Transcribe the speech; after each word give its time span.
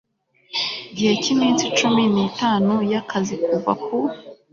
gihe 0.95 1.13
cy 1.21 1.27
iminsi 1.33 1.65
cumi 1.77 2.03
n 2.13 2.15
itanu 2.29 2.73
y 2.91 2.95
akazi 3.01 3.35
kuva 3.45 3.71
ku 3.83 3.97